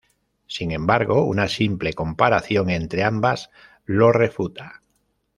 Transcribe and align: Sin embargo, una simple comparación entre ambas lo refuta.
Sin 0.47 0.71
embargo, 0.71 1.25
una 1.25 1.47
simple 1.47 1.93
comparación 1.93 2.71
entre 2.71 3.03
ambas 3.03 3.51
lo 3.85 4.11
refuta. 4.11 4.81